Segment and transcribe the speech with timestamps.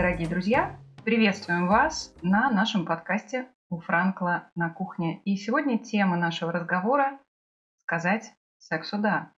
[0.00, 0.78] Дорогие друзья!
[1.04, 5.20] Приветствуем вас на нашем подкасте у Франкла на кухне.
[5.26, 7.18] И сегодня тема нашего разговора–
[7.82, 9.32] сказать сексу «да».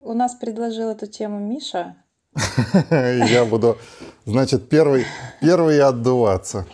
[0.00, 1.96] У нас предложил эту тему Миша.
[2.90, 3.78] Я буду,
[4.26, 5.06] значит, первый,
[5.40, 6.66] первый отдуваться.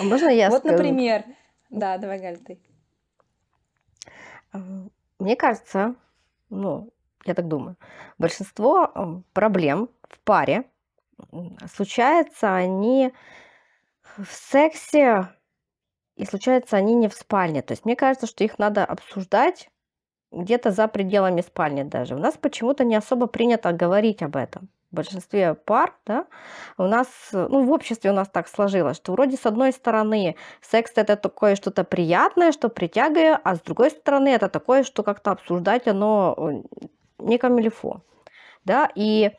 [0.00, 1.24] Можно я Вот, например.
[1.68, 2.60] Да, давай, Галь, ты.
[5.18, 5.96] Мне кажется,
[6.48, 6.92] ну,
[7.24, 7.74] я так думаю,
[8.18, 10.64] большинство проблем в паре
[11.74, 13.12] случаются они
[14.16, 15.28] в сексе,
[16.16, 17.62] и случаются они не в спальне.
[17.62, 19.70] То есть мне кажется, что их надо обсуждать
[20.30, 22.14] где-то за пределами спальни даже.
[22.14, 24.68] У нас почему-то не особо принято говорить об этом.
[24.90, 26.26] В большинстве пар, да,
[26.76, 30.92] у нас, ну, в обществе у нас так сложилось, что вроде с одной стороны секс
[30.96, 35.88] это такое что-то приятное, что притягивает, а с другой стороны это такое, что как-то обсуждать
[35.88, 36.86] оно э,
[37.20, 38.02] не камильфо.
[38.66, 39.32] Да, и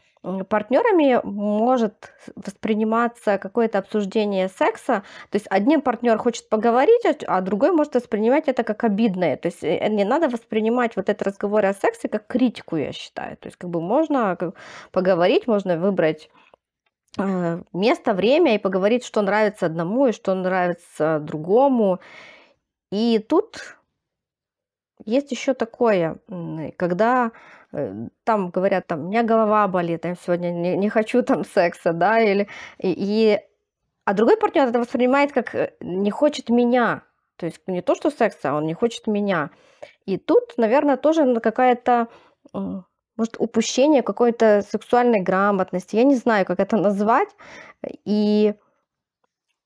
[0.50, 5.04] партнерами может восприниматься какое-то обсуждение секса.
[5.30, 9.36] То есть один партнер хочет поговорить, а- а другой может воспринимать это как обидное.
[9.38, 13.38] То есть э, не надо воспринимать вот этот разговор о сексе как критику, я считаю.
[13.38, 14.38] То есть как бы можно
[14.92, 16.30] поговорить, можно выбрать
[17.20, 22.00] э, место, время и поговорить, что нравится одному и что нравится другому.
[22.92, 23.78] И тут
[25.06, 26.18] есть еще такое,
[26.78, 27.32] когда
[27.72, 31.94] э, там говорят, там, у меня голова болит, я сегодня не, не хочу там секса,
[31.94, 33.40] да, или, и, и-
[34.06, 37.04] а другой партнер это воспринимает как э, не хочет меня,
[37.38, 39.50] то есть не то, что секса, а он не хочет меня.
[40.06, 42.08] И тут, наверное, тоже какая-то,
[42.54, 47.30] может, упущение какой-то сексуальной грамотности, я не знаю, как это назвать,
[48.06, 48.54] и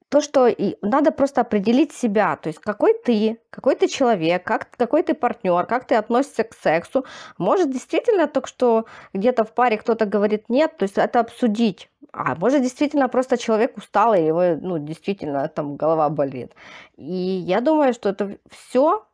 [0.09, 4.69] то, что и надо просто определить себя, то есть какой ты, какой ты человек, как,
[4.71, 7.05] какой ты партнер, как ты относишься к сексу.
[7.37, 11.89] Может, действительно только что где-то в паре кто-то говорит нет, то есть это обсудить.
[12.13, 16.53] А может, действительно просто человек устал, и его, ну, действительно там голова болит.
[16.95, 19.05] И я думаю, что это все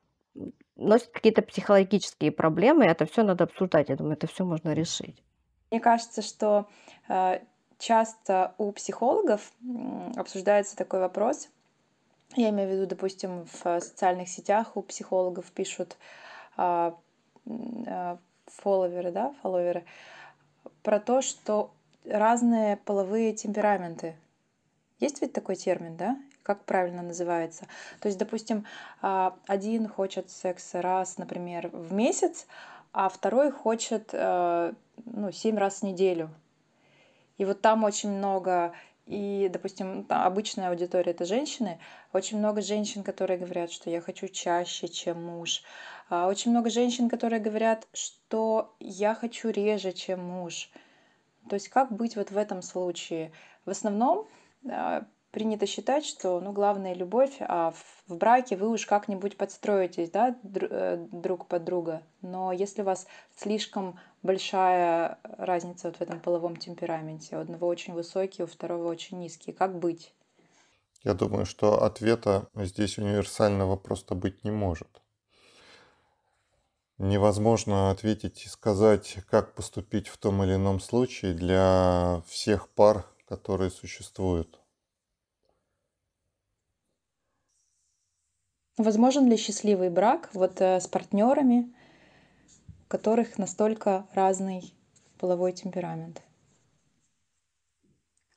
[0.75, 3.89] носит какие-то психологические проблемы, и это все надо обсуждать.
[3.89, 5.23] Я думаю, это все можно решить.
[5.71, 6.67] Мне кажется, что
[7.09, 7.39] э,
[7.83, 9.51] часто у психологов
[10.15, 11.49] обсуждается такой вопрос.
[12.35, 15.97] Я имею в виду, допустим, в социальных сетях у психологов пишут
[16.55, 16.97] а,
[17.45, 18.17] а,
[18.47, 19.83] фолловеры, да, фолловеры,
[20.81, 21.71] про то, что
[22.05, 24.15] разные половые темпераменты.
[24.99, 26.17] Есть ведь такой термин, да?
[26.41, 27.67] Как правильно называется?
[27.99, 28.65] То есть, допустим,
[29.01, 32.47] а, один хочет секса раз, например, в месяц,
[32.93, 34.73] а второй хочет э,
[35.05, 36.29] ну, семь раз в неделю.
[37.37, 38.73] И вот там очень много,
[39.05, 41.79] и, допустим, обычная аудитория это женщины,
[42.13, 45.63] очень много женщин, которые говорят, что я хочу чаще, чем муж.
[46.09, 50.69] А, Очень много женщин, которые говорят, что я хочу реже, чем муж.
[51.49, 53.31] То есть как быть вот в этом случае?
[53.65, 54.27] В основном
[54.69, 57.73] а, принято считать, что ну, главное любовь, а
[58.07, 62.03] в браке вы уж как-нибудь подстроитесь да, э, друг под друга.
[62.21, 67.93] Но если у вас слишком большая разница вот в этом половом темпераменте, у одного очень
[67.93, 70.13] высокий, у второго очень низкий, как быть?
[71.03, 75.01] Я думаю, что ответа здесь универсального просто быть не может.
[76.99, 83.71] Невозможно ответить и сказать, как поступить в том или ином случае для всех пар, которые
[83.71, 84.62] существуют.
[88.77, 91.71] Возможен ли счастливый брак вот э, с партнерами,
[92.85, 94.73] у которых настолько разный
[95.19, 96.21] половой темперамент?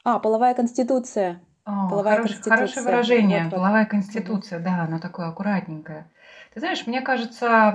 [0.05, 1.41] А, половая конституция.
[1.65, 2.57] О, Половая хорош- конституция.
[2.57, 3.55] хорошее выражение, Вот-вот.
[3.55, 6.07] половая конституция, да, оно такое аккуратненькое.
[6.53, 7.75] Ты знаешь, мне кажется,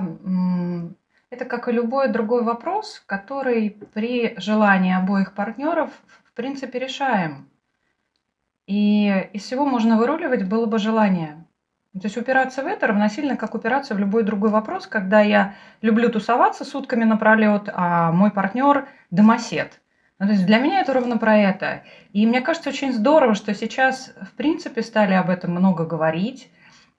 [1.30, 5.90] это как и любой другой вопрос, который при желании обоих партнеров,
[6.24, 7.48] в принципе, решаем.
[8.66, 11.41] И из всего можно выруливать было бы желание.
[11.92, 16.08] То есть упираться в это равносильно, как упираться в любой другой вопрос, когда я люблю
[16.08, 19.78] тусоваться сутками напролет, а мой партнер домосед.
[20.18, 21.82] Ну, то есть для меня это ровно про это.
[22.12, 26.50] И мне кажется очень здорово, что сейчас, в принципе, стали об этом много говорить,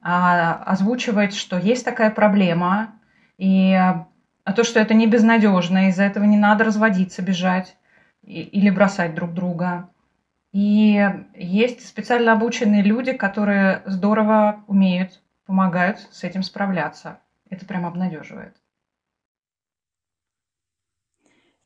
[0.01, 2.91] а, озвучивать, что есть такая проблема,
[3.37, 4.05] и а,
[4.55, 7.77] то, что это не безнадежно, из-за этого не надо разводиться, бежать
[8.23, 9.89] или бросать друг друга.
[10.53, 11.03] И
[11.33, 17.19] есть специально обученные люди, которые здорово умеют, помогают с этим справляться.
[17.49, 18.55] Это прям обнадеживает.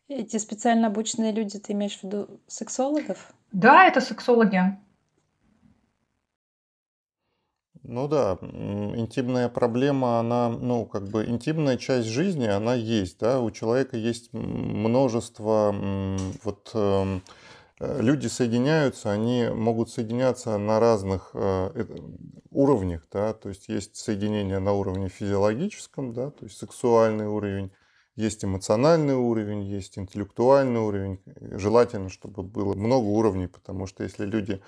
[0.07, 3.33] Эти специально обученные люди, ты имеешь в виду сексологов?
[3.51, 4.77] Да, это сексологи.
[7.83, 13.51] Ну да, интимная проблема, она, ну, как бы интимная часть жизни, она есть, да, у
[13.51, 15.73] человека есть множество
[16.43, 17.21] вот эм,
[17.79, 21.85] люди соединяются, они могут соединяться на разных э,
[22.51, 27.71] уровнях, да, то есть есть соединение на уровне физиологическом, да, то есть сексуальный уровень,
[28.17, 31.19] есть эмоциональный уровень, есть интеллектуальный уровень.
[31.39, 34.59] Желательно, чтобы было много уровней, потому что если люди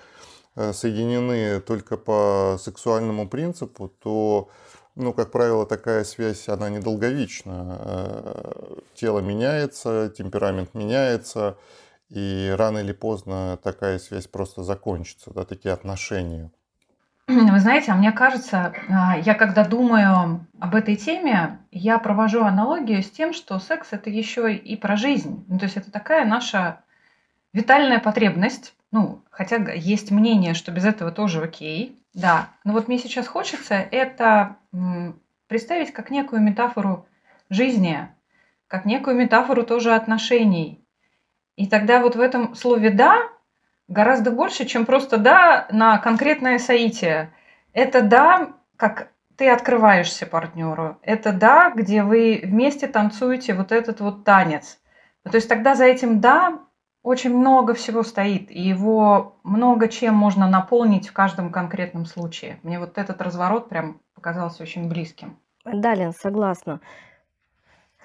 [0.54, 4.50] э, соединены только по сексуальному принципу, то,
[4.94, 7.80] ну, как правило, такая связь, она недолговечна.
[7.80, 11.58] Э, тело меняется, темперамент меняется,
[12.10, 16.50] и рано или поздно такая связь просто закончится, да, такие отношения.
[17.26, 23.02] Вы знаете, а мне кажется, а, я когда думаю об этой теме, я провожу аналогию
[23.02, 25.44] с тем, что секс это еще и про жизнь.
[25.46, 26.80] Ну, то есть это такая наша
[27.52, 28.74] витальная потребность.
[28.90, 32.48] Ну, хотя есть мнение, что без этого тоже окей, да.
[32.64, 34.56] Но вот мне сейчас хочется это
[35.46, 37.06] представить как некую метафору
[37.48, 38.08] жизни,
[38.66, 40.84] как некую метафору тоже отношений.
[41.60, 43.28] И тогда вот в этом слове «да»
[43.86, 47.34] гораздо больше, чем просто «да» на конкретное соитие.
[47.74, 50.96] Это «да», как ты открываешься партнеру.
[51.02, 54.78] Это «да», где вы вместе танцуете вот этот вот танец.
[55.22, 56.60] То есть тогда за этим «да»
[57.02, 62.58] очень много всего стоит, и его много чем можно наполнить в каждом конкретном случае.
[62.62, 65.36] Мне вот этот разворот прям показался очень близким.
[65.66, 66.80] Да, Лен, согласна.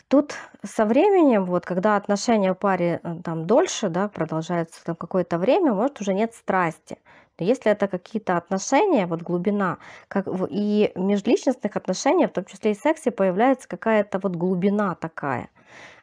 [0.07, 5.73] Тут со временем, вот когда отношения паре э, там дольше, да, продолжаются там какое-то время,
[5.73, 6.97] может уже нет страсти.
[7.39, 12.75] Но если это какие-то отношения, вот глубина, как и межличностных отношений, в том числе и
[12.75, 15.49] сексе, появляется какая-то вот глубина такая.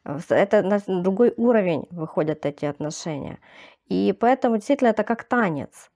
[0.05, 3.39] Э, это на другой уровень выходят эти отношения.
[3.89, 5.91] И поэтому действительно это как танец.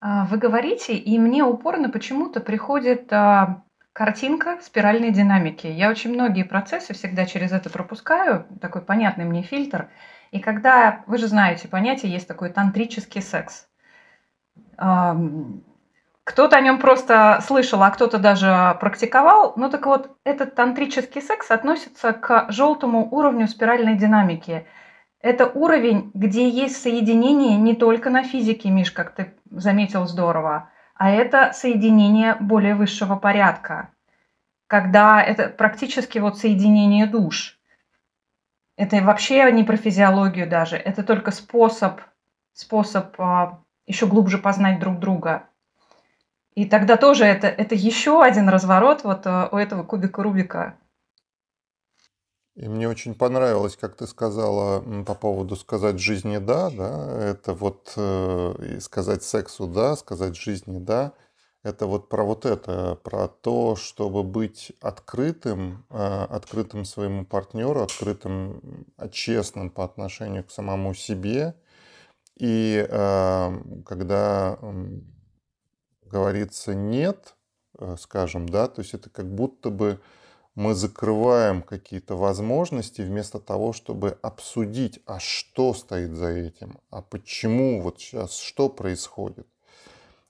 [0.00, 3.62] А, вы говорите, и мне упорно почему-то приходит а,
[3.98, 5.66] Картинка спиральной динамики.
[5.66, 9.88] Я очень многие процессы всегда через это пропускаю, такой понятный мне фильтр.
[10.30, 13.66] И когда, вы же знаете, понятие есть такой тантрический секс.
[14.76, 19.54] Кто-то о нем просто слышал, а кто-то даже практиковал.
[19.56, 24.64] Ну так вот, этот тантрический секс относится к желтому уровню спиральной динамики.
[25.20, 31.10] Это уровень, где есть соединение не только на физике, Миш, как ты заметил здорово, а
[31.10, 33.88] это соединение более высшего порядка,
[34.66, 37.58] когда это практически вот соединение душ.
[38.76, 42.00] Это вообще не про физиологию даже, это только способ,
[42.52, 45.44] способ а, еще глубже познать друг друга.
[46.54, 50.76] И тогда тоже это, это еще один разворот вот а, у этого кубика Рубика.
[52.58, 57.92] И мне очень понравилось, как ты сказала по поводу сказать жизни да, да, это вот
[57.94, 61.12] э, сказать сексу да, сказать жизни да,
[61.62, 68.86] это вот про вот это, про то, чтобы быть открытым, э, открытым своему партнеру, открытым,
[69.12, 71.54] честным по отношению к самому себе.
[72.38, 74.58] И э, когда
[76.02, 77.36] говорится нет,
[77.78, 80.00] э, скажем, да, то есть это как будто бы
[80.58, 87.80] мы закрываем какие-то возможности вместо того, чтобы обсудить, а что стоит за этим, а почему
[87.80, 89.46] вот сейчас, что происходит.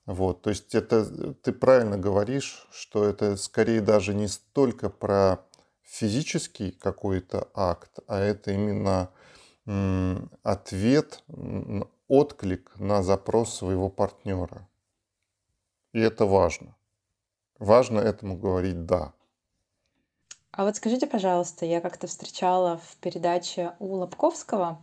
[0.05, 5.39] Вот, то есть это ты правильно говоришь, что это скорее даже не столько про
[5.83, 9.09] физический какой-то акт, а это именно
[10.43, 11.25] ответ,
[12.07, 14.69] отклик на запрос своего партнера.
[15.95, 16.77] И это важно.
[17.59, 19.15] Важно этому говорить «да».
[20.59, 24.83] А вот скажите, пожалуйста, я как-то встречала в передаче у Лобковского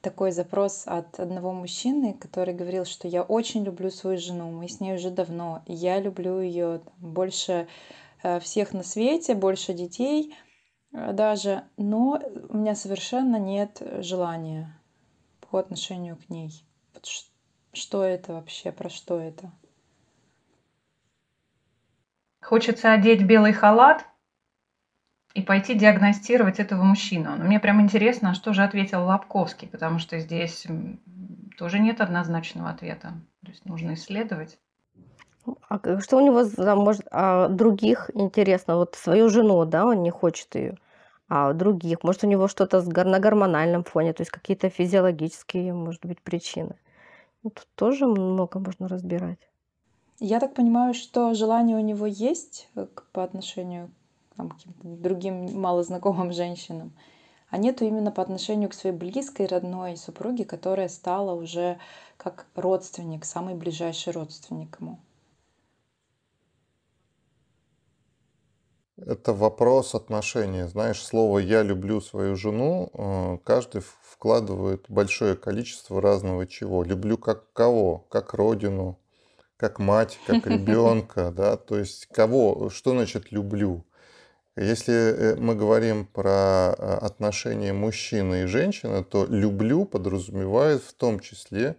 [0.00, 4.80] такой запрос от одного мужчины, который говорил, что я очень люблю свою жену, мы с
[4.80, 7.68] ней уже давно, я люблю ее больше
[8.22, 10.34] э, всех на свете, больше детей
[10.94, 14.74] э, даже, но у меня совершенно нет желания
[15.50, 16.64] по отношению к ней.
[17.74, 19.52] Что это вообще, про что это?
[22.40, 24.06] Хочется одеть белый халат
[25.34, 27.36] и пойти диагностировать этого мужчину.
[27.36, 30.66] Но мне прям интересно, а что же ответил Лобковский, потому что здесь
[31.56, 33.12] тоже нет однозначного ответа.
[33.44, 34.58] То есть нужно исследовать.
[35.68, 38.76] А что у него за, может, а других интересно?
[38.76, 40.76] Вот свою жену, да, он не хочет ее,
[41.28, 42.02] а других.
[42.02, 46.76] Может, у него что-то на гормональном фоне, то есть какие-то физиологические, может быть, причины.
[47.42, 49.38] Ну, тут тоже много можно разбирать.
[50.18, 53.90] Я так понимаю, что желание у него есть э, по отношению
[54.48, 56.92] там, другим малознакомым женщинам,
[57.50, 61.78] а нету именно по отношению к своей близкой родной супруге, которая стала уже
[62.16, 64.98] как родственник, самый ближайший родственник ему.
[68.96, 70.68] Это вопрос отношения.
[70.68, 76.82] Знаешь, слово «я люблю свою жену» э, каждый вкладывает большое количество разного чего.
[76.82, 78.04] Люблю как кого?
[78.10, 78.98] Как родину,
[79.56, 83.84] как мать, как ребенка, да, то есть кого, что значит люблю?
[84.56, 91.20] Если э, мы говорим про э, отношения мужчины и женщины, то люблю подразумевает в том
[91.20, 91.76] числе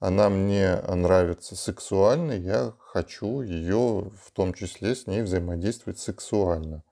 [0.00, 6.82] она мне нравится сексуально, я хочу ее в том числе с ней взаимодействовать сексуально.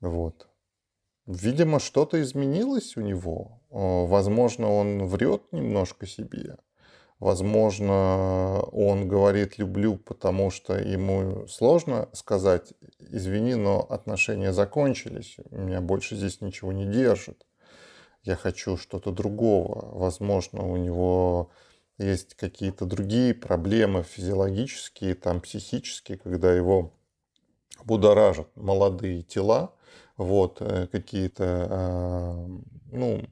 [0.00, 0.48] Вот.
[1.26, 3.60] Видимо, что-то изменилось у него.
[3.70, 6.56] Э, возможно, он врет немножко себе.
[7.20, 16.16] Возможно, он говорит «люблю», потому что ему сложно сказать «извини, но отношения закончились, меня больше
[16.16, 17.46] здесь ничего не держит,
[18.22, 19.98] я хочу что-то другого».
[19.98, 21.50] Возможно, у него
[21.98, 26.94] есть какие-то другие проблемы физиологические, там психические, когда его
[27.84, 29.74] будоражат молодые тела,
[30.16, 32.46] вот, э, какие-то, а,
[32.90, 33.22] ну,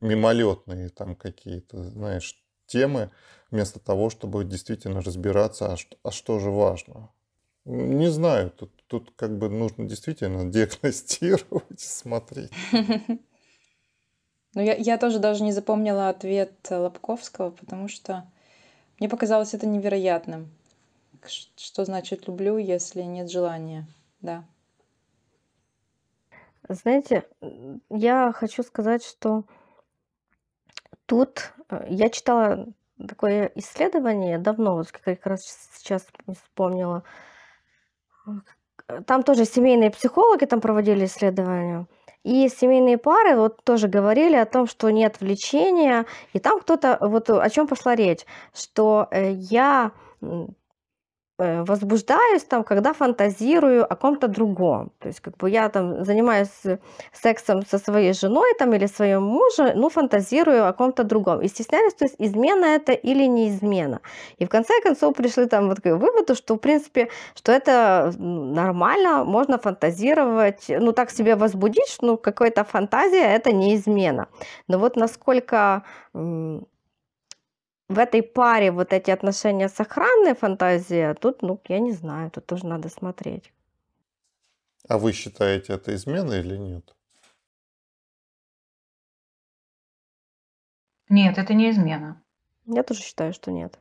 [0.00, 2.34] мимолетные там какие-то, знаешь,
[2.68, 3.10] темы,
[3.50, 7.10] вместо того, чтобы действительно разбираться, а что, а что же важно.
[7.64, 12.52] Не знаю, тут, тут как бы нужно действительно диагностировать, смотреть.
[14.54, 18.24] Ну, я, я тоже даже не запомнила ответ Лобковского, потому что
[18.98, 20.50] мне показалось это невероятным.
[21.56, 23.86] Что значит люблю, если нет желания?
[24.20, 24.44] Да.
[26.68, 27.24] Знаете,
[27.90, 29.44] я хочу сказать, что
[31.08, 32.66] тут э, я читала
[33.08, 35.42] такое исследование давно, вот как раз
[35.74, 36.06] сейчас
[36.44, 37.02] вспомнила.
[39.06, 41.86] Там тоже семейные психологи там проводили исследования.
[42.24, 46.04] И семейные пары вот тоже говорили о том, что нет влечения.
[46.32, 50.46] И там кто-то, вот о чем пошла речь, что э, я Э,
[51.38, 54.90] возбуждаюсь там, когда фантазирую о ком-то другом.
[54.98, 56.78] То есть как бы я там занимаюсь
[57.12, 61.40] сексом со своей женой там или своим мужем, ну фантазирую о ком-то другом.
[61.40, 64.00] И стесняюсь, то есть измена это или не измена.
[64.38, 69.24] И в конце концов пришли там вот к выводу, что в принципе, что это нормально,
[69.24, 74.26] можно фантазировать, ну так себе возбудить, ну какая-то фантазия это не измена.
[74.66, 75.84] Но вот насколько
[77.88, 82.46] в этой паре вот эти отношения сохранные фантазии, а тут, ну, я не знаю, тут
[82.46, 83.52] тоже надо смотреть.
[84.88, 86.94] А вы считаете это изменой или нет?
[91.08, 92.22] Нет, это не измена.
[92.66, 93.78] Я тоже считаю, что нет.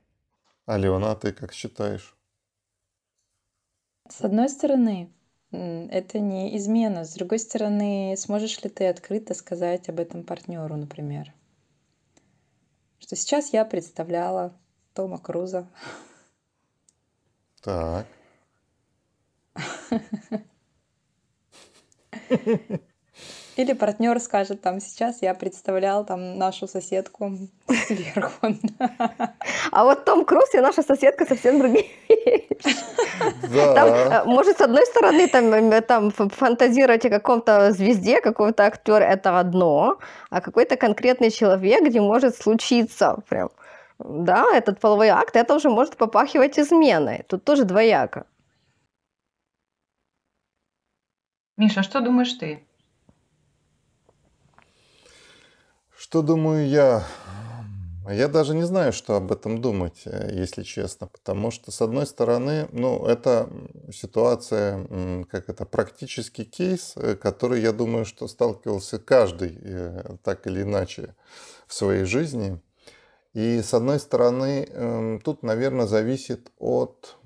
[0.66, 2.16] Алена, а ты как считаешь?
[4.10, 5.14] С одной стороны,
[5.52, 7.04] это не измена.
[7.04, 11.34] С другой стороны, сможешь ли ты открыто сказать об этом партнеру, например?
[13.00, 14.54] Что сейчас я представляла
[14.94, 15.68] Тома Круза.
[17.62, 18.08] Так.
[23.58, 27.32] Или партнер скажет, там, сейчас я представлял там нашу соседку
[27.88, 28.48] сверху.
[29.72, 31.88] А вот Том Круз и наша соседка совсем другие
[33.54, 33.74] да.
[33.74, 39.04] Там, э, может, с одной стороны, там, э, там фантазировать о каком-то звезде, какого-то актера,
[39.04, 39.98] это одно,
[40.30, 43.50] а какой-то конкретный человек, где может случиться прям,
[44.00, 47.24] да, этот половой акт, это уже может попахивать изменой.
[47.28, 48.26] Тут тоже двояко.
[51.58, 52.67] Миша, что думаешь ты?
[56.00, 57.08] Что думаю я?
[58.08, 62.06] Я даже не знаю, что об этом думать, э, если честно, потому что, с одной
[62.06, 63.50] стороны, ну, это
[63.92, 70.62] ситуация, как это, практический кейс, э, который, я думаю, что сталкивался каждый э, так или
[70.62, 71.16] иначе
[71.66, 72.62] в своей жизни.
[73.34, 77.18] И, с одной стороны, эм, тут, наверное, зависит от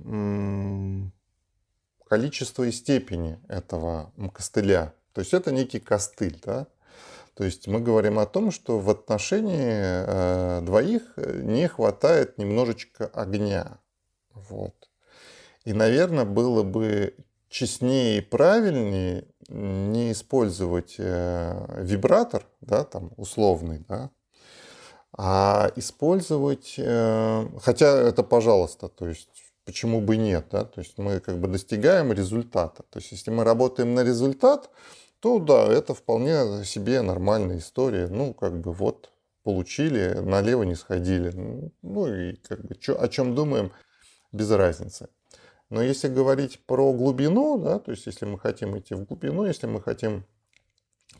[2.08, 4.94] количества и степени этого костыля.
[5.13, 6.68] То есть это некий костыль, да?
[7.36, 13.08] То есть мы говорим о том, что в отношении э, двоих э, не хватает немножечко
[13.08, 13.80] огня.
[14.34, 14.90] Вот.
[15.64, 17.16] И, наверное, было бы
[17.50, 24.10] честнее и правильнее не использовать э, вибратор, да, там условный, да,
[25.14, 26.80] а использовать,
[27.62, 29.28] хотя это пожалуйста, то есть
[29.66, 32.84] почему бы нет, да, то есть мы как бы достигаем результата.
[32.90, 34.70] То есть если мы работаем на результат,
[35.22, 38.08] то да, это вполне себе нормальная история.
[38.08, 39.12] Ну, как бы вот,
[39.44, 41.32] получили, налево не сходили.
[41.82, 43.72] Ну и как бы чё, о чем думаем,
[44.32, 45.10] без разницы.
[45.70, 49.68] Но если говорить про глубину, да, то есть если мы хотим идти в глубину, если
[49.68, 50.25] мы хотим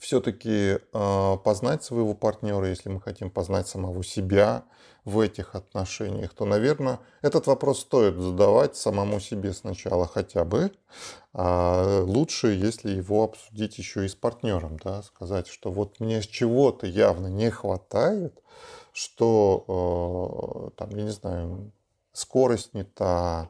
[0.02, 4.64] все-таки э, познать своего партнера, если мы хотим познать самого себя
[5.06, 10.72] в этих отношениях, то, наверное, этот вопрос стоит задавать самому себе сначала хотя бы.
[11.34, 16.88] А лучше, если его обсудить еще и с партнером, да, сказать, что вот мне чего-то
[16.88, 18.42] явно не хватает,
[18.94, 21.72] что, э, там, я не знаю,
[22.12, 23.50] скорость не та, а,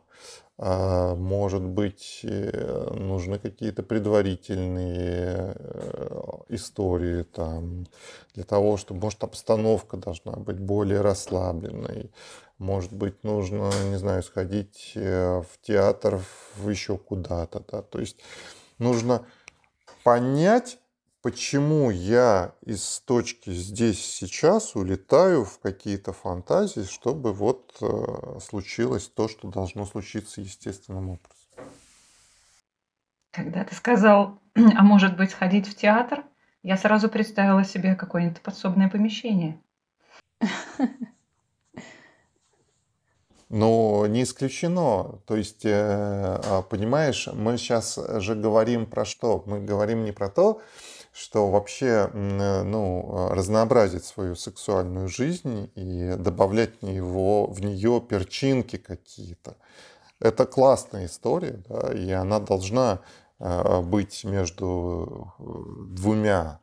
[0.64, 7.88] может быть, э, нужны какие-то предварительные э, истории там,
[8.36, 12.12] для того, чтобы, может, обстановка должна быть более расслабленной.
[12.60, 16.22] Может быть, нужно, не знаю, сходить э, в театр,
[16.56, 17.64] в еще куда-то.
[17.68, 17.82] Да?
[17.82, 18.18] То есть
[18.78, 19.26] нужно
[20.04, 20.78] понять,
[21.22, 29.28] почему я из точки здесь сейчас улетаю в какие-то фантазии, чтобы вот э, случилось то,
[29.28, 31.72] что должно случиться естественным образом.
[33.32, 36.24] Когда ты сказал, а может быть сходить в театр,
[36.64, 39.60] я сразу представила себе какое-нибудь подсобное помещение.
[43.50, 45.20] Но не исключено.
[45.26, 49.44] То есть, э, а, понимаешь, мы сейчас же говорим про что?
[49.46, 50.62] Мы говорим не про то,
[51.14, 58.78] что вообще э, ну, разнообразить свою сексуальную жизнь и добавлять в, него, в нее перчинки
[58.78, 59.58] какие-то.
[60.20, 63.02] Это классная история, да, и она должна
[63.40, 65.44] э, быть между э,
[65.90, 66.60] двумя.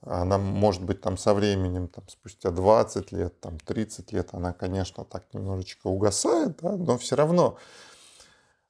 [0.00, 5.04] Она может быть там со временем, там, спустя 20 лет, там, 30 лет, она, конечно,
[5.04, 7.56] так немножечко угасает, да, но все равно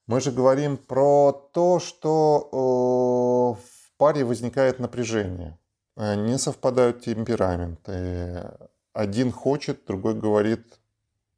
[0.07, 3.57] мы же говорим про то, что
[4.03, 5.57] паре возникает напряжение,
[5.97, 8.51] э, не совпадают темпераменты.
[8.93, 10.81] Один хочет, другой говорит,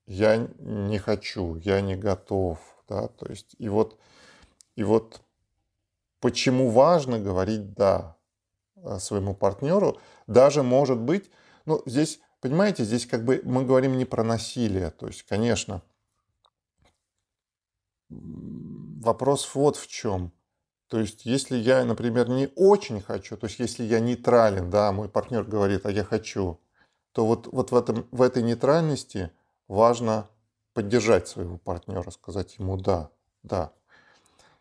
[0.06, 2.58] я не хочу, я не готов.
[2.88, 3.08] Да?
[3.08, 3.98] То есть, и вот,
[4.76, 5.20] и вот
[6.20, 8.16] почему важно говорить «да»
[8.98, 11.30] своему партнеру, даже может быть,
[11.66, 15.82] ну, здесь, понимаете, здесь как бы мы говорим не про насилие, то есть, конечно,
[18.08, 20.32] вопрос вот в чем–
[20.88, 25.08] то есть, если я, например, не очень хочу, то есть, если я нейтрален, да, мой
[25.08, 26.60] партнер говорит, а я хочу,
[27.12, 29.30] то вот, вот в, этом, в этой нейтральности
[29.68, 30.28] важно
[30.74, 33.10] поддержать своего партнера, сказать ему да,
[33.42, 33.72] да.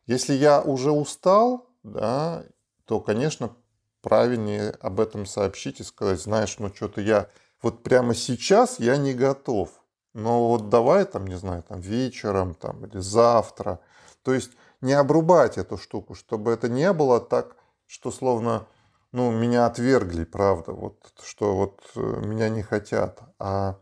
[0.05, 2.43] Если я уже устал, да,
[2.86, 3.55] то, конечно,
[4.01, 7.29] правильнее об этом сообщить и сказать, знаешь, ну что-то я
[7.62, 9.81] вот прямо сейчас я не готов,
[10.13, 13.79] но вот давай там, не знаю, там вечером там или завтра.
[14.21, 14.51] То есть
[14.84, 17.56] не обрубать эту штуку, чтобы это не было так,
[17.88, 18.67] что словно
[19.12, 23.80] ну, меня отвергли, правда, вот, что вот э, меня не хотят, а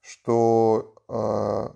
[0.00, 1.68] что э,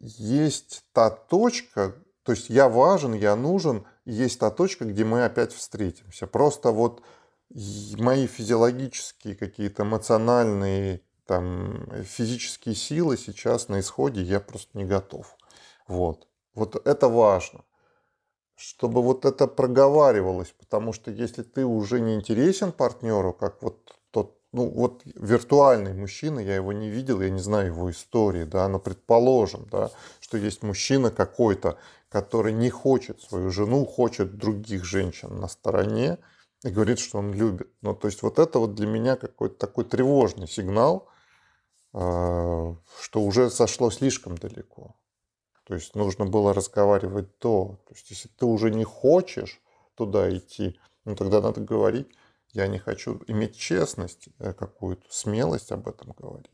[0.00, 5.52] есть та точка, то есть я важен, я нужен, есть та точка, где мы опять
[5.52, 6.26] встретимся.
[6.26, 7.02] Просто вот
[7.50, 15.36] мои физиологические какие-то эмоциональные там физические силы сейчас на исходе я просто не готов.
[15.86, 16.26] Вот.
[16.54, 17.62] Вот это важно
[18.58, 24.36] чтобы вот это проговаривалось, потому что если ты уже не интересен партнеру, как вот тот,
[24.52, 28.80] ну вот виртуальный мужчина, я его не видел, я не знаю его истории, да, но
[28.80, 35.46] предположим, да, что есть мужчина какой-то, который не хочет свою жену, хочет других женщин на
[35.46, 36.18] стороне
[36.64, 37.70] и говорит, что он любит.
[37.80, 41.08] Ну, то есть вот это вот для меня какой-то такой тревожный сигнал,
[41.92, 44.96] а, что уже сошло слишком далеко.
[45.68, 47.78] То есть нужно было разговаривать то.
[47.86, 49.60] То есть если ты уже не хочешь
[49.96, 52.08] туда идти, ну тогда надо говорить,
[52.52, 56.48] я не хочу иметь честность, э, какую-то смелость об этом говорить.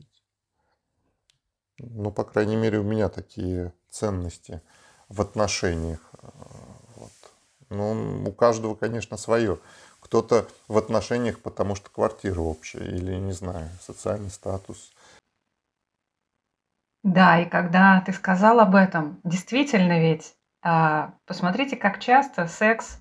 [1.77, 4.61] Ну, по крайней мере, у меня такие ценности
[5.07, 6.01] в отношениях.
[6.21, 6.27] Э,
[6.97, 7.11] вот.
[7.69, 9.59] Ну, у каждого, конечно, свое.
[10.01, 14.91] Кто-то в отношениях, потому что квартира общая, или, не знаю, социальный статус,
[17.05, 22.99] да, и когда ты сказал об этом, действительно ведь, а, посмотрите, как часто секс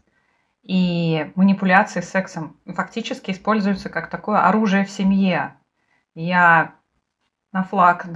[0.63, 5.55] и манипуляции сексом фактически используются как такое оружие в семье.
[6.15, 6.75] Я
[7.51, 8.07] на флаг,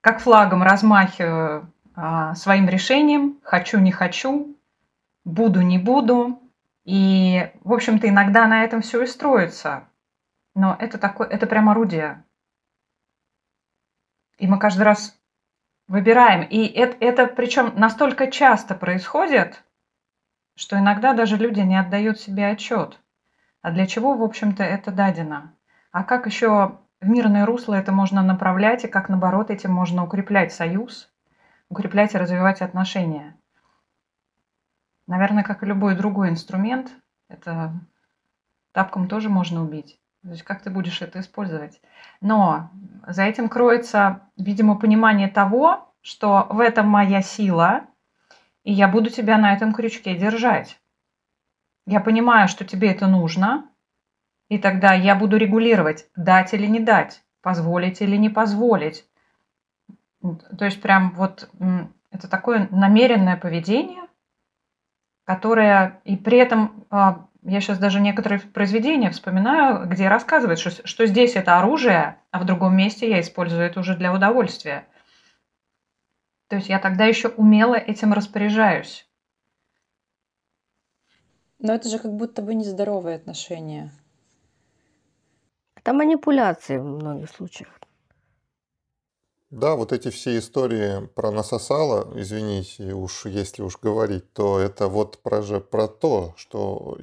[0.00, 4.56] как флагом размахиваю а, своим решением, хочу, не хочу,
[5.24, 6.40] буду, не буду.
[6.84, 9.88] И, в общем-то, иногда на этом все и строится.
[10.54, 12.22] Но это такое, это прям орудие.
[14.38, 15.18] И мы каждый раз
[15.88, 16.42] выбираем.
[16.42, 19.64] И это, это причем настолько часто происходит,
[20.54, 23.00] что иногда даже люди не отдают себе отчет.
[23.62, 25.54] А для чего, в общем-то, это дадено?
[25.90, 30.52] А как еще в мирное русло это можно направлять, и как, наоборот, этим можно укреплять
[30.52, 31.12] союз,
[31.68, 33.36] укреплять и развивать отношения?
[35.06, 36.90] Наверное, как и любой другой инструмент,
[37.28, 37.72] это
[38.72, 39.98] Тапком тоже можно убить.
[40.26, 41.80] То есть как ты будешь это использовать?
[42.20, 42.70] Но
[43.06, 47.82] за этим кроется, видимо, понимание того, что в этом моя сила,
[48.64, 50.80] и я буду тебя на этом крючке держать.
[51.86, 53.70] Я понимаю, что тебе это нужно,
[54.48, 59.06] и тогда я буду регулировать, дать или не дать, позволить или не позволить.
[60.20, 61.48] То есть прям вот
[62.10, 64.02] это такое намеренное поведение,
[65.22, 71.06] которое и при этом а, я сейчас даже некоторые произведения вспоминаю, где рассказывают, что, что
[71.06, 74.88] здесь это оружие, а в другом месте я использую это уже для удовольствия.
[76.48, 79.08] То есть я тогда еще умело этим распоряжаюсь.
[81.60, 83.92] Но это же как будто бы нездоровые отношения.
[85.76, 87.68] Это манипуляции в многих случаях.
[89.50, 95.22] Да, вот эти все истории про насосало, извините, уж если уж говорить, то это вот
[95.22, 96.98] про, же, про то, что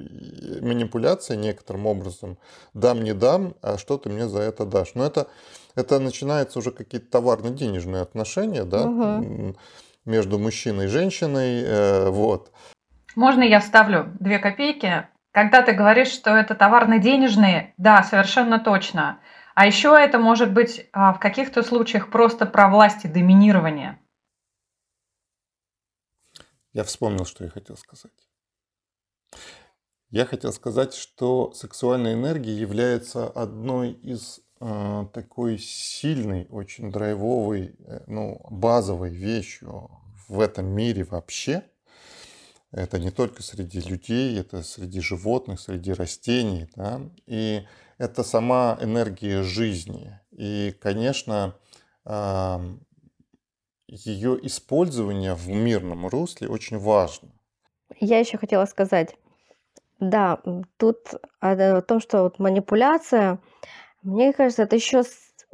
[0.60, 2.36] манипуляция некоторым образом
[2.74, 4.94] дам, не дам, а что ты мне за это дашь.
[4.94, 5.28] Но это,
[5.74, 9.56] это начинается уже какие-то товарно-денежные отношения, да, угу.
[10.04, 12.52] между мужчиной и женщиной, э, вот.
[13.16, 15.08] Можно я вставлю две копейки?
[15.32, 19.18] Когда ты говоришь, что это товарно-денежные, да, совершенно точно–
[19.54, 23.98] а еще это может быть а, в каких-то случаях просто про власть и доминирование.
[26.72, 28.12] Я вспомнил, что я хотел сказать.
[30.10, 38.00] Я хотел сказать, что сексуальная энергия является одной из э, такой сильной, очень драйвовой, э,
[38.06, 39.90] ну, базовой вещью
[40.28, 41.64] в этом мире вообще.
[42.74, 46.68] Это не только среди людей, это среди животных, среди растений.
[46.74, 47.00] Да?
[47.24, 47.64] И
[47.98, 50.18] это сама энергия жизни.
[50.32, 51.54] И, конечно,
[53.86, 57.28] ее использование в мирном русле очень важно.
[58.00, 59.14] Я еще хотела сказать,
[60.00, 60.42] да,
[60.76, 63.38] тут о том, что вот манипуляция,
[64.02, 65.04] мне кажется, это еще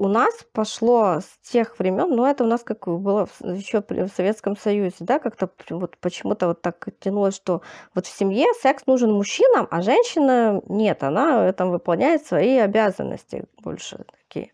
[0.00, 4.56] у нас пошло с тех времен, ну это у нас как было еще в Советском
[4.56, 7.60] Союзе, да, как-то вот почему-то вот так тянулось, что
[7.94, 14.06] вот в семье секс нужен мужчинам, а женщина нет, она там выполняет свои обязанности больше
[14.22, 14.52] такие.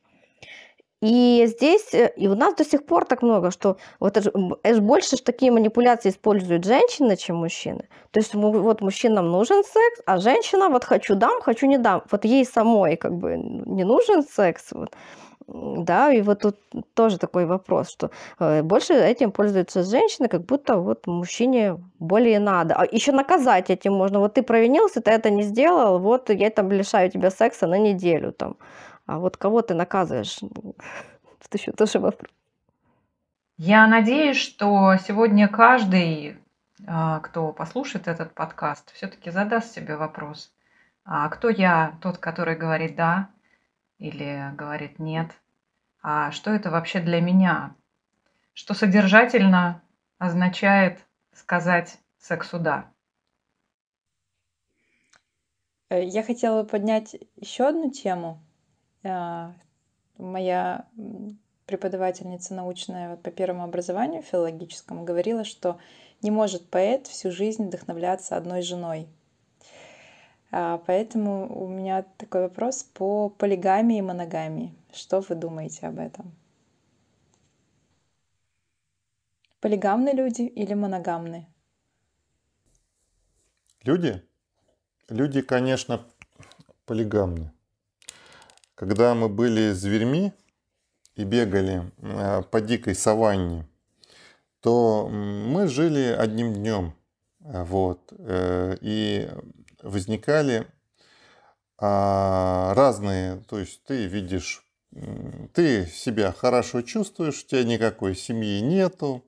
[1.00, 4.32] И здесь, э, и у нас до сих пор так много, что вот это,
[4.64, 7.88] это больше такие манипуляции используют женщины, чем мужчины.
[8.10, 12.02] То есть вот мужчинам нужен секс, а женщина вот хочу дам, хочу не дам.
[12.10, 14.72] Вот ей самой как бы не нужен секс.
[14.72, 14.96] Вот.
[15.48, 16.56] Да, и вот тут
[16.94, 22.74] тоже такой вопрос, что э, больше этим пользуются женщины, как будто вот мужчине более надо.
[22.74, 24.18] А еще наказать этим можно.
[24.18, 28.32] Вот ты провинился, ты это не сделал, вот я там лишаю тебя секса на неделю
[28.32, 28.56] там.
[29.06, 30.38] А вот кого ты наказываешь?
[30.40, 32.30] Тут еще тоже вопрос.
[33.56, 36.36] Я надеюсь, что сегодня каждый,
[36.86, 40.52] а, кто послушает этот подкаст, все-таки задаст себе вопрос.
[41.04, 43.30] А кто я, тот, который говорит «да»,
[43.98, 45.30] или говорит нет.
[46.02, 47.74] А что это вообще для меня?
[48.52, 49.82] Что содержательно
[50.18, 51.00] означает
[51.32, 52.90] сказать сексу «да».
[55.88, 58.42] Э, я хотела поднять еще одну тему.
[59.04, 59.52] А,
[60.18, 60.88] моя
[61.66, 65.78] преподавательница научная вот по первому образованию филологическому говорила, что
[66.22, 69.08] не может поэт всю жизнь вдохновляться одной женой.
[70.58, 74.74] А, поэтому у меня такой вопрос по полигамии и моногамии.
[74.90, 76.34] Что вы думаете об этом?
[79.60, 81.46] Полигамны люди или моногамны?
[83.82, 84.22] Люди?
[85.10, 86.06] Люди, конечно,
[86.86, 87.52] полигамны.
[88.76, 90.32] Когда мы были зверьми
[91.16, 93.68] и бегали а, по дикой саванне,
[94.60, 96.94] то мы жили одним днем.
[97.40, 98.10] Вот.
[98.18, 99.28] Э, и
[99.86, 100.66] возникали
[101.78, 104.64] а, разные, то есть ты видишь,
[105.52, 109.24] ты себя хорошо чувствуешь, у тебя никакой семьи нету,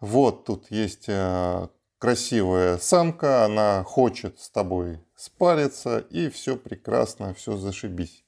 [0.00, 1.68] вот тут есть а,
[1.98, 8.24] красивая самка, она хочет с тобой спариться, и все прекрасно, все зашибись.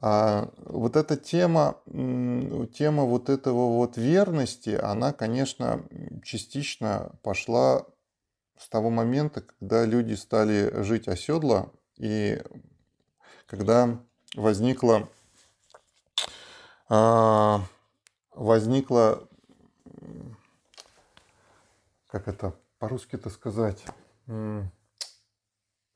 [0.00, 5.82] А вот эта тема, тема вот этого вот верности, она, конечно,
[6.22, 7.84] частично пошла
[8.58, 12.42] с того момента, когда люди стали жить оседло, и
[13.46, 14.00] когда
[14.34, 15.08] возникла,
[18.34, 19.28] возникла,
[22.08, 23.84] как это по-русски это сказать,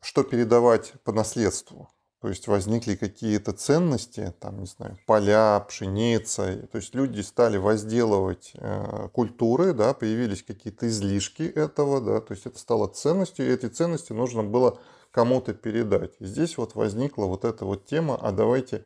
[0.01, 1.91] что передавать по наследству.
[2.23, 6.69] То есть возникли какие-то ценности, там, не знаю, поля, пшеница.
[6.71, 12.47] То есть люди стали возделывать э, культуры, да, появились какие-то излишки этого, да, то есть
[12.47, 14.79] это стало ценностью, и эти ценности нужно было
[15.11, 16.13] кому-то передать.
[16.21, 18.85] И здесь вот возникла вот эта вот тема, а давайте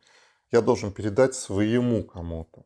[0.51, 2.63] я должен передать своему кому-то.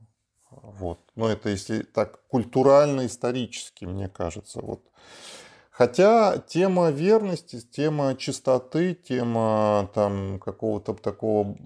[0.53, 1.01] Вот.
[1.17, 4.61] Но это если так культурально-исторически, мне кажется.
[4.61, 4.83] Вот.
[5.71, 11.57] Хотя тема верности, тема чистоты, тема там какого-то такого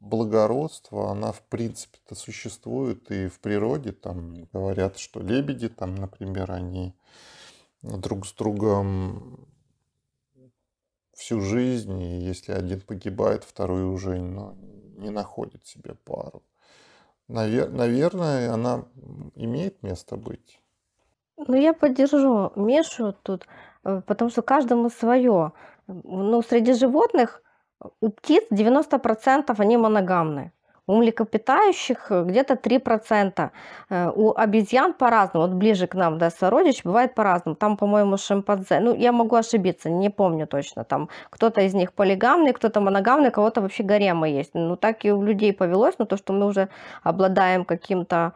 [0.00, 3.92] благородства, она в принципе-то существует и в природе.
[3.92, 6.94] Там говорят, что лебеди, там, например, они
[7.82, 9.46] друг с другом
[11.14, 14.56] всю жизнь, и если один погибает, второй уже ну,
[14.96, 16.42] не находит себе пару.
[17.28, 18.84] Навер- наверное, она
[19.34, 20.60] имеет место быть.
[21.46, 23.46] Ну, я поддержу Мишу тут,
[23.84, 25.52] э, потому что каждому свое.
[25.86, 27.42] Ну, среди животных
[28.00, 30.52] у птиц 90% они моногамны.
[30.86, 33.50] У млекопитающих э, где-то 3%.
[33.90, 35.46] Э, у обезьян по-разному.
[35.46, 37.56] Вот ближе к нам, да, сородич, бывает по-разному.
[37.56, 38.80] Там, по-моему, шимпанзе.
[38.80, 40.84] Ну, я могу ошибиться, не помню точно.
[40.84, 44.54] Там кто-то из них полигамный, кто-то моногамный, кого-то вообще гарема есть.
[44.54, 46.68] Ну, так и у людей повелось, но то, что мы уже
[47.04, 48.32] обладаем каким-то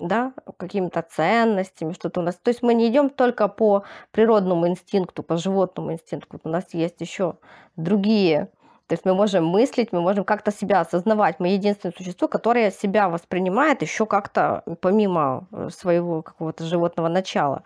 [0.00, 2.36] да, какими-то ценностями, что-то у нас.
[2.36, 6.40] То есть мы не идем только по природному инстинкту, по животному инстинкту.
[6.42, 7.36] У нас есть еще
[7.76, 8.50] другие.
[8.86, 11.38] То есть мы можем мыслить, мы можем как-то себя осознавать.
[11.38, 17.62] Мы единственное существо, которое себя воспринимает еще как-то помимо э, своего какого-то животного начала,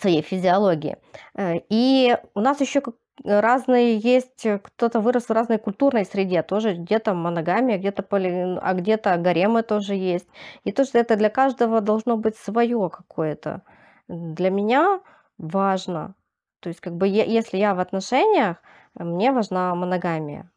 [0.00, 0.98] своей физиологии.
[1.34, 2.80] Э, и у нас еще
[3.24, 8.74] разные есть, э, кто-то вырос в разной культурной среде, тоже где-то моногамия, где-то поли, а
[8.74, 10.28] где-то гаремы тоже есть.
[10.64, 13.62] И то, что это для каждого должно быть свое какое-то.
[14.08, 15.00] Для меня
[15.38, 16.14] важно.
[16.60, 18.56] То есть, как бы, если я в отношениях,
[18.94, 20.50] мне важна моногамия.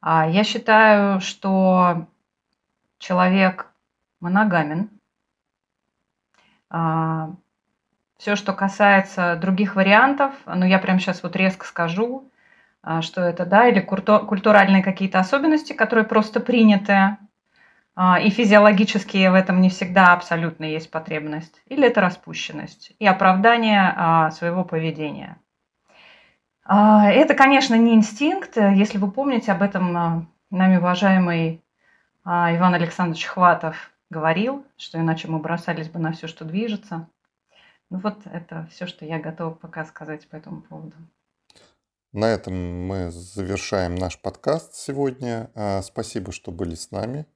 [0.00, 2.06] А я считаю, что
[2.98, 3.72] человек
[4.20, 4.90] моногамен.
[8.18, 12.30] Все, что касается других вариантов, ну я прямо сейчас вот резко скажу,
[12.84, 17.16] а, что это, да, или культуральные какие-то особенности, которые просто приняты,
[17.96, 23.94] а, и физиологические в этом не всегда абсолютно есть потребность, или это распущенность и оправдание
[23.96, 25.38] а, своего поведения.
[26.66, 28.56] Это, конечно, не инстинкт.
[28.56, 31.62] Если вы помните, об этом нами уважаемый
[32.24, 37.06] Иван Александрович Хватов говорил, что иначе мы бросались бы на все, что движется.
[37.90, 40.96] Ну вот это все, что я готова пока сказать по этому поводу.
[42.12, 42.54] На этом
[42.86, 45.50] мы завершаем наш подкаст сегодня.
[45.54, 47.26] А, спасибо, что были с нами.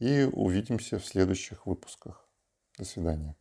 [0.00, 2.28] И увидимся в следующих выпусках.
[2.76, 3.36] До свидания.